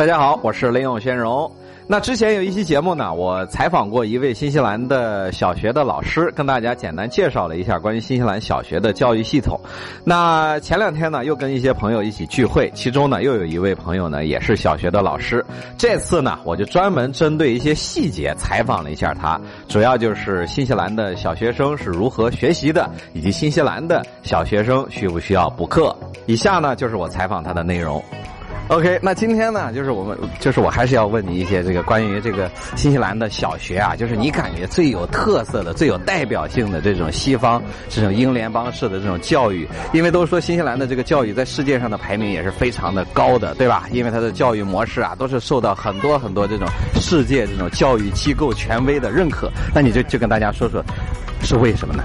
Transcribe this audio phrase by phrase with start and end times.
[0.00, 1.52] 大家好，我是雷永先荣。
[1.86, 9.60] 那之前有一期节目呢，我采访过一位新西兰的小学的老师，跟大家简单介绍了一下关于新西兰小学的教育系统。
[10.02, 15.44] 那前两天呢，又跟一些朋友一起聚会，其中呢，又有一位朋友呢，也是小学的老师。
[15.76, 25.94] 这次呢，我就专门针对一些细节采访了一下他，主要就是新西兰的小学生是如何学习的，以及新西兰的小学生需不需要补课。
[26.24, 28.02] 以下呢，就是我采访他的内容。
[28.70, 43.88] OK，那今天呢，就是我们，就是我还是要问你一些这个关于这个新西兰的小学啊，就是你感觉最有特色的、最有代表性的这种西方这种英联邦式的这种教育，因为都说新西兰的这个教育在世界上的排名也是非常的高的，对吧？
[43.90, 49.50] 因为它的教育模式啊，都是受到很多很多这种世界这种教育机构权威的认可。
[49.74, 50.80] 那你就就跟大家说说，
[51.42, 52.04] 是为什么呢？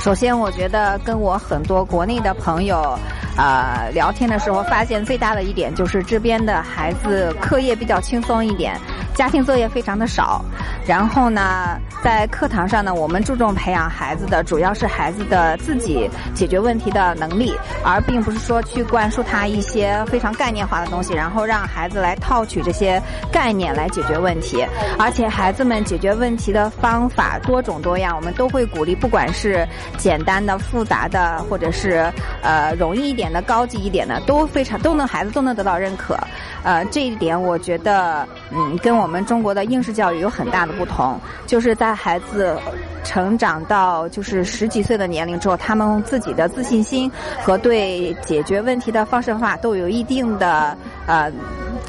[0.00, 2.98] 首先，我觉得跟我很多国内的朋友。
[3.38, 8.76] 呃，聊天的时候发现最大的一点就是这边的孩子课业比较轻松一点，
[9.14, 10.44] 家庭作业非常的少。
[10.84, 17.54] 然后呢，在课堂上呢，我们注重培养孩子的主要是孩子的自己解决问题的能力，
[17.84, 24.66] 而并不是说去灌输他一些非常概念化的东西，然后让孩子来套取这些概念来解决问题。
[24.98, 29.64] 而且孩子们解决问题的方法多种多样，我们都会鼓励，不管是
[29.96, 32.10] 简单的、复杂的，或者是
[32.42, 33.27] 呃容易一点。
[33.32, 36.16] 的高级一点的都非常都能孩子都能得到认可，
[36.62, 42.56] 呃，这一点我觉得嗯跟我们中国的应试教育有很大的不同，就是在孩子
[43.04, 47.10] 成长到就是十几岁的年龄之后，他们自己的自信心
[47.42, 50.76] 和对解决问题的方式方法都有一定的
[51.06, 51.30] 呃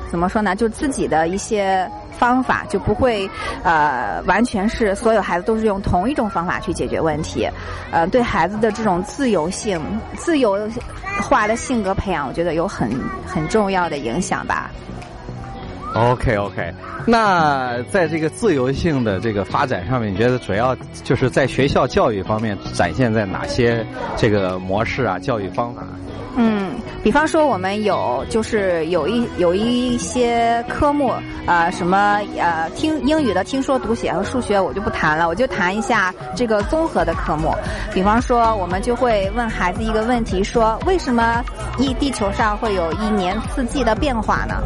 [0.10, 1.90] 怎么说呢，就自己的一些。
[2.20, 3.28] 方法就不会，
[3.64, 7.50] 呃，完全是所有孩子都是用同一种方法去解决问题，
[7.92, 9.82] 呃，对孩子的这种自由性、
[10.16, 10.70] 自由
[11.22, 12.92] 化的性格培养，我觉得有很
[13.26, 14.70] 很重要的影响吧。
[15.96, 16.72] OK OK，
[17.08, 23.84] 那在这个自由性的这个发展上面，你觉得主要就是在学校教育方面展现在哪些
[24.16, 25.82] 这个模式啊、教育方法？
[26.36, 26.69] 嗯，
[27.04, 31.14] 比方说我们有就是有一有一些科目，
[31.46, 37.54] 呃，什么呃听英语的听说读写和数学我就不谈了，我就谈一下这个综合的科目。
[37.94, 41.44] 比方说，我们就会问孩子一个问题，说为什么
[41.78, 44.62] 一地球上会有一年四季的变化呢？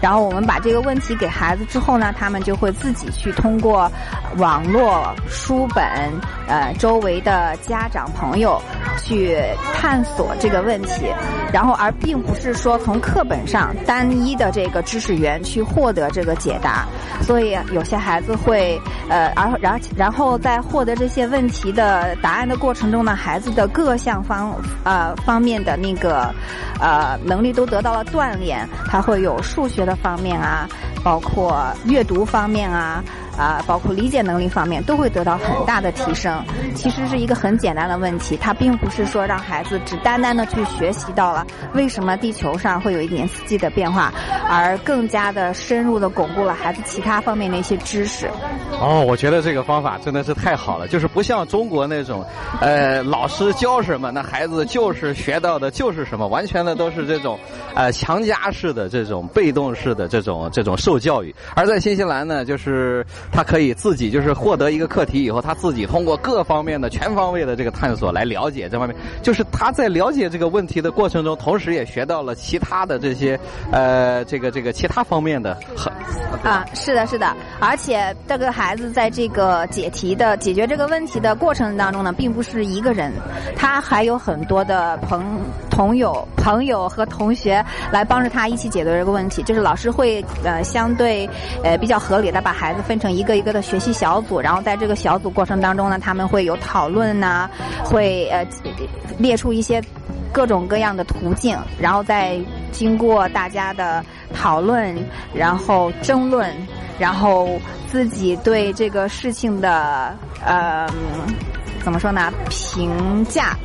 [0.00, 3.90] 然后我们把这个问题给孩子之后呢，他们就会自己去通过
[4.36, 5.84] 网络、书本、
[6.46, 8.60] 呃周围的家长朋友
[9.02, 9.36] 去
[9.74, 11.06] 探索这个问题。
[11.58, 16.86] 然后，而并不是说从课本上单一的这个知识源去获得这个解答，
[17.20, 24.54] 所以有些孩子会呃，而然然后在获得这些问题的答案的过程中呢，孩子的各项方
[24.84, 26.32] 呃方面的那个
[26.80, 30.68] 呃能力都得到了锻炼，他会有数学的方面啊，
[31.02, 33.02] 包括阅读方面啊。
[33.38, 36.44] 啊，包括理解能力方面都会得到很大的提升。
[36.74, 44.12] 其实是一个很简单的问题，它并不是说让孩子只单单的去学习到了为什么地球上会有一年四季的变化，
[44.50, 48.28] 而更加的深入的巩固了孩子其他方面的一些知识。
[48.80, 52.24] 哦，我觉得这个方法真的是太好了，就是不像中国那种，
[52.60, 57.38] 呃，老师教什么，那孩子就是学到的就是什么，完全的都是这种，
[57.74, 61.34] 呃，强加式的这种被动式的这种这种受教育。
[61.54, 63.06] 而在新西兰呢，就是。
[63.30, 68.96] 他可以自己就是获得一个课题以后，他自己通过各方面的全方位的这个探索来了解这方面。
[69.22, 73.38] 就是他在了解这个问题的过程中，同时也学到了其他的这些
[73.70, 75.92] 呃这个这个其他方面的很
[76.42, 77.36] 啊， 是的，是的。
[77.60, 83.12] 而且这个孩子在这个解题的解决这个问题的过程当中呢，并不是一个人，
[83.54, 85.40] 他还有很多的朋
[85.70, 89.42] 朋友、朋友和同学来帮着他一起解决这个问题。
[89.42, 91.28] 就是老师会呃相对
[91.62, 93.17] 呃比较合理的把孩子分成。
[93.18, 97.50] 一个一个的学习小组，然后在这个小组过程当中呢，他们会有讨论呐，
[97.84, 98.46] 会呃
[99.18, 99.82] 列出一些
[100.32, 102.38] 各种各样的途径，然后再
[102.70, 104.96] 经过大家的讨论，
[105.34, 106.54] 然后争论，
[106.96, 107.48] 然后
[107.88, 110.88] 自己对这个事情的呃
[111.82, 113.56] 怎么说呢评价。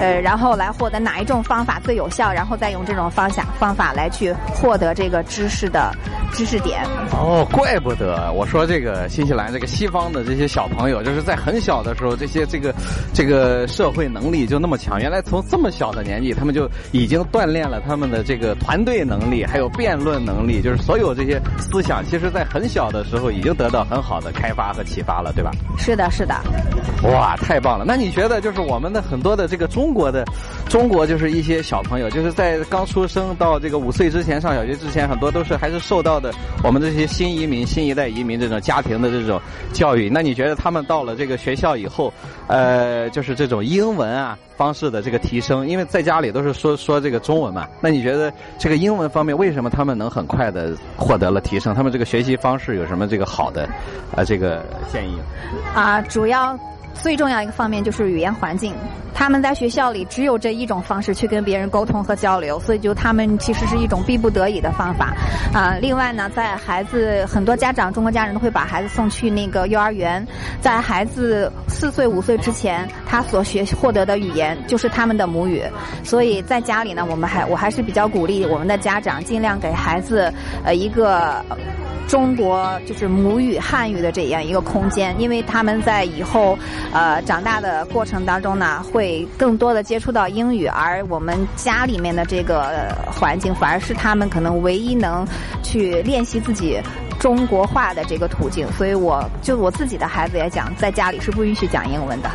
[0.00, 5.92] 呃，然后来获得哪一种方法最有效，然后再用这种方法方法来去获得这个知识的
[6.32, 6.84] 知识点。
[7.12, 12.74] 哦，怪不得我说这个新西兰这个西方的这些小朋友，就是在很小的时候，这些这个
[13.12, 14.98] 这个社会能力就那么强。
[15.00, 25.50] 原来从这么小的年纪，他们就已经锻炼了他们的这个团队能力，还有辩论能力，就是所有这些思想，其实在很小的时候已经得到很好的开发和启发了，对吧？
[25.76, 26.34] 是的，是的。
[27.04, 27.84] 哇，太棒了！
[27.86, 30.24] 那你觉得就是我们的很多的这个中国的
[30.68, 36.32] 中国，就是一些小朋友，就是在刚出生到这个五岁之前上小学之前，很多都是还是受到的
[36.62, 39.40] 我们这些新移民、新一代移民这种家庭的这种
[39.72, 40.08] 教育。
[40.08, 42.12] 那你觉得他们到了这个学校以后，
[42.46, 47.66] 呃，就是这种英文啊方式的这个提升，因为在家里都是说说这个中文嘛。
[47.80, 51.74] 那你觉得这个英文方面为什么他们能很快的获得了提升？
[51.74, 53.68] 他们这个学习方式有什么这个好的
[54.14, 55.18] 啊这个建议？
[55.74, 56.58] 啊，主要。
[56.94, 58.74] 最重要一个方面就是语言环境，
[59.14, 65.14] 他们在学校里只有这一种方式去跟别人沟通和交流，所以就他们其实是一种逼不得已的方法。
[65.54, 70.26] 啊，另外呢，在孩子很多家长，中国家人都会把孩子送去那个幼儿园，
[70.60, 75.62] 在孩子四岁五岁之前，他所学获得的语言就是他们的母语，
[76.02, 80.32] 所以在家里呢，我们还我还是比较鼓励我们的家长尽量给孩子
[80.64, 81.44] 呃一个。
[82.08, 86.58] 中国就是母语汉语的这样一个空间，因为他们在以后
[86.90, 95.26] 呃长大的过程当中呢，会更多的接触到英语，而我们家里面的这个环境反而是他们可能唯一能
[95.62, 96.80] 去练习自己。
[97.18, 102.30] 中国化的这个途径，所以我就我自己的孩子也讲，在家里是不允许讲英文的。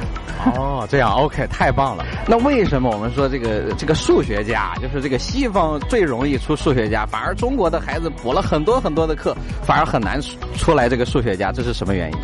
[0.57, 2.05] 哦，这样 OK，太棒了。
[2.27, 9.33] 那为什么我们说这个这个数学家，就是这个西方最容易出数学家，反而中国的孩子补了很多很多的课，
[9.63, 10.19] 反而很难
[10.57, 11.51] 出来这个数学家？
[11.51, 12.17] 这是什么原因？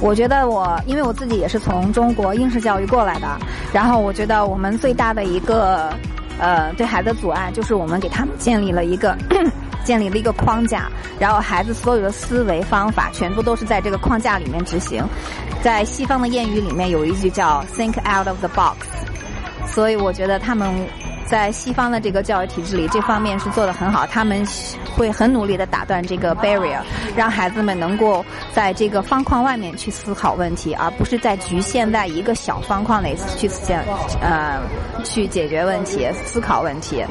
[0.00, 3.26] 我觉得我，因为我自己也是从中国应试教育过来的，
[3.72, 5.92] 然后我觉得我们最大的一个
[6.38, 9.16] 呃对孩子的阻碍，就是我们给他们建立了一个。
[9.84, 15.04] 建立了一个框架，然后孩子所有的思维方法全部都是在这个框架里面执行。
[15.62, 18.76] 在西方的谚语里面有一句叫 “think out of the box”，
[19.66, 20.74] 所以我觉得他们
[21.26, 24.06] 在西方的这个教育体制里这方面是做得很好。
[24.06, 24.44] 他们
[24.96, 26.80] 会很努力的打断这个 barrier，
[27.14, 33.82] 让孩子们能够在这个方框外面去思考问题，而不是在局限在一个小方框内去想
[34.20, 34.60] 呃
[35.04, 37.04] 去解决问题、思考问题。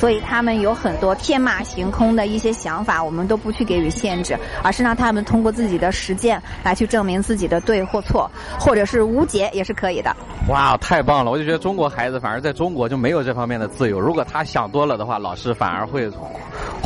[0.00, 10.16] 所以他们有很多天马行空的一些想法，我们都不去给予限制，而是让他们通过自己的实践来去证明自己的对或错，或者是无解也是可以的。
[10.48, 11.30] 哇，太棒了！
[11.30, 14.00] 我就觉得中国孩子反而在中国就没有这方面的自由。
[14.00, 16.10] 如果他想多了的话，老师反而会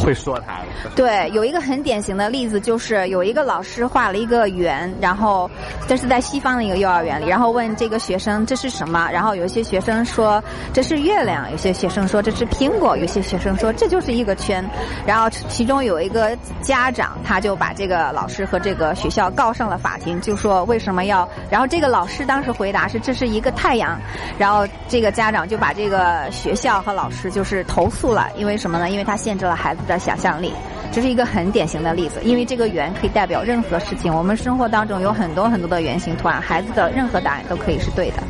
[0.05, 0.61] 会说他。
[0.95, 5.51] 对，有一个很典型的例子，就是有一个老师画了一个圆，然后
[5.89, 10.43] 这是在西方的一个幼儿园里，然后问这个学生这是什么，然后有一些学生说
[10.73, 12.97] 这是月亮，有些学生说这是苹果。
[12.97, 14.65] 有些学生说这就是一个圈，
[15.06, 21.29] 然后其中有一个家长，他就把这个老师和这个学校告上了法庭，就说为什么要？
[21.51, 23.99] 然后这个老师当时回答是这是一个太阳，
[24.39, 28.91] 然后这个家长就把这个学校和老师就是投诉了，因为什么呢？
[28.91, 30.52] 因为他限制了孩子的想象力。
[30.93, 34.14] 这是一个很典型的例子，因为这个圆可以代表任何事情。
[34.14, 38.23] 我们生活当中有很多很多的圆形图案，孩子的任何答案都可以是对的。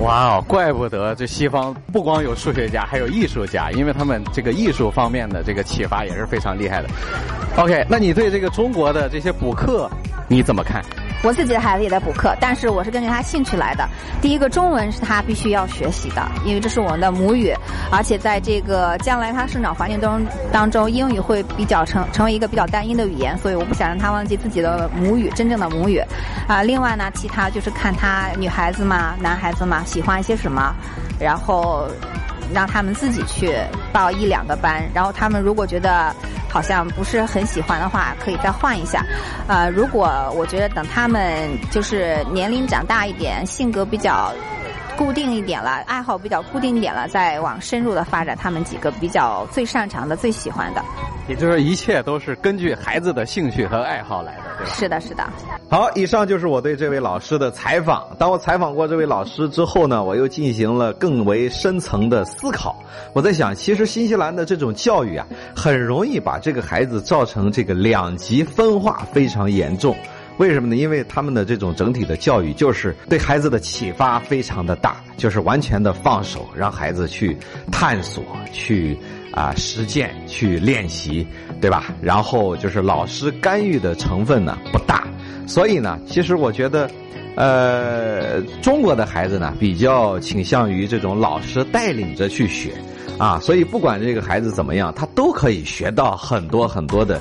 [0.00, 6.88] 哇哦，怪不得这西方不光有数学家，还有艺术家，因为他们这个艺术方面的这个启发也是非常厉害的。
[7.56, 9.88] OK，那你对这个中国的这些补课
[10.28, 10.82] 你怎么看？
[11.22, 13.88] 我自己的孩子也在补课，但是我是根据他兴趣来的。
[14.20, 17.54] 第一个，中文是他必须要学习的，因为这是我们的母语，
[17.90, 20.20] 而且在这个将来他生长环境中
[20.50, 26.02] 当中，英语会比较成成为一个比较单一的语言，所以我不想让他忘记自己的母语，真正的母语。
[26.48, 30.74] 啊，另外呢，其他就是看他女孩子嘛，男孩子嘛，喜欢一些什么，
[31.20, 31.86] 然后
[32.52, 33.56] 让他们自己去
[33.92, 36.12] 报一两个班，然后他们如果觉得。
[36.52, 39.02] 好像不是很喜欢的话，可以再换一下。
[39.48, 44.30] 呃，如果我觉得等他们就是年龄长大一点，性格比较。
[44.96, 50.82] 固定一点了，爱好比较固定一点了，再往深入的发展，他们几个比较最擅长的、最喜欢的。
[51.28, 54.72] 也就是说，一切都是根据孩子的兴趣和爱好来的，对吧？
[54.74, 55.24] 是的，是的。
[55.70, 58.06] 好，以上就是我对这位老师的采访。
[58.18, 62.76] 当我采访过这位老师之后呢，我又进行了更为深层的思考。
[63.12, 69.96] 我在想，其实新西兰的这种教育啊，很容易把这个孩子造成这个两极分化非常严重。
[70.42, 70.74] 为什么呢？
[70.74, 77.36] 因为他们的这种整体的教育就是对孩子的启发非常的大，就是完全的放手，让孩子去
[77.70, 78.98] 探索、去
[79.30, 81.24] 啊实践、去练习，
[81.60, 81.94] 对吧？
[82.02, 85.06] 然后就是老师干预的成分呢不大，
[85.46, 86.90] 所以呢，其实我觉得，
[87.36, 92.72] 呃，中国的孩子呢比较倾向于这种老师带领着去学，
[93.16, 97.20] 啊，所以不管这个孩子怎么样，他都可以学到很多很多的。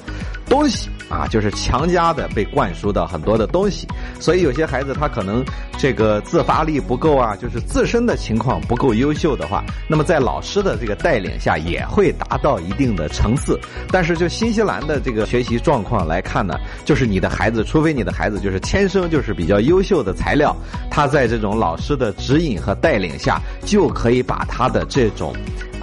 [0.52, 3.88] 东西啊，就是强加的被灌输的很多的东西，
[4.20, 5.42] 所以有些孩子他可能
[5.78, 13.58] 这个自发力不够啊，就是自身的情况不够优秀的话，那么在老师的这个带领下也会达到一定的层次。
[13.94, 20.54] 但是就新西兰的这个学习状况来看呢，就是你的孩子，除非你的孩子就是天生就是比较优秀的材料，
[20.90, 25.34] 他在这种老师的指引和带领下，就可以把他的这种。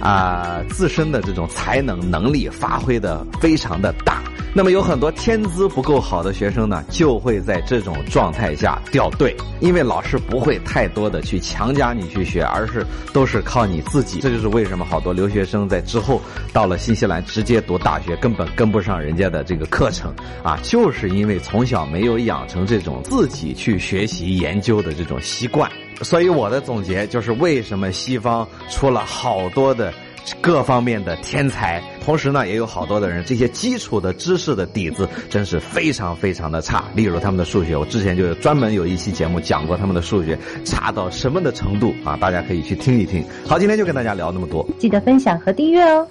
[0.01, 4.23] 啊，自身的这种才能能力发挥的非常的大。
[4.51, 14.19] 那么有很多天资不够好的学生呢，就会在这种状态下掉队，因为老师不会太多的去强加你去学，而是都是靠你自己。
[14.19, 16.19] 这就是为什么好多留学生在之后
[16.51, 20.13] 到了新西兰直接读大学，根本跟不上人家的这个课程
[20.43, 25.69] 啊，就是因为从小没有养成这种自己去学习研究的这种习惯。
[26.01, 29.93] 所以我的总结就是，为什么西方出了好多的
[30.41, 36.85] 各方面的天才，同时呢，也有好多的人，这些基础的知识的底子真是非常非常的差。
[36.95, 43.23] 例如他们的数学，我之前就专门有一期节目讲过他们的数学差到什么的程度啊，大家可以去听一听。
[43.47, 46.07] 好，今天就跟大家聊那么多，记得分享和订阅哦。